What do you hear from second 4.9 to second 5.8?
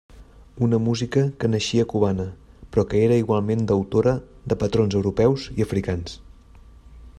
europeus i